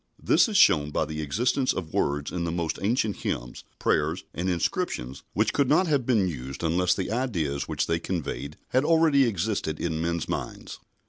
This 0.19 0.47
is 0.49 0.57
shown 0.57 0.89
by 0.89 1.05
the 1.05 1.21
existence 1.21 1.73
of 1.73 1.93
words 1.93 2.31
in 2.31 2.43
the 2.43 2.51
most 2.51 2.79
ancient 2.81 3.17
hymns, 3.17 3.63
prayers, 3.77 4.23
and 4.33 4.49
inscriptions 4.49 5.21
which 5.33 5.53
could 5.53 5.69
not 5.69 5.85
have 5.85 6.07
been 6.07 6.27
used 6.27 6.63
unless 6.63 6.95
the 6.95 7.11
ideas 7.11 7.67
which 7.67 7.85
they 7.85 7.99
conveyed 7.99 8.57
had 8.69 8.83
already 8.83 9.25
existed 9.25 9.79
in 9.79 10.01
men's 10.01 10.27
minds. 10.27 10.79